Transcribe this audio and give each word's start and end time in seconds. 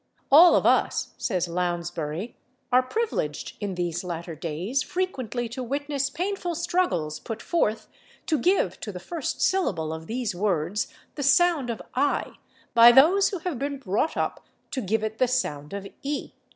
"All 0.31 0.55
of 0.55 0.65
us," 0.65 1.13
says 1.19 1.47
Lounsbury, 1.47 2.35
"are 2.71 2.81
privileged 2.81 3.53
in 3.59 3.75
these 3.75 4.03
latter 4.03 4.33
days 4.33 4.81
frequently 4.81 5.47
to 5.49 5.61
witness 5.61 6.09
painful 6.09 6.55
struggles 6.55 7.19
put 7.19 7.39
forth 7.39 7.87
to 8.25 8.39
give 8.39 8.79
to 8.79 8.91
the 8.91 8.99
first 8.99 9.41
syllable 9.41 9.93
of 9.93 10.07
these 10.07 10.33
words 10.33 10.91
the 11.13 11.21
sound 11.21 11.69
of 11.69 11.83
/i/ 11.95 12.33
by 12.73 12.91
those 12.91 13.29
who 13.29 13.37
have 13.45 13.59
been 13.59 13.77
brought 13.77 14.17
up 14.17 14.43
to 14.71 14.81
give 14.81 15.03
it 15.03 15.19
the 15.19 15.27
sound 15.27 15.71
of 15.71 15.85
/e 16.03 16.31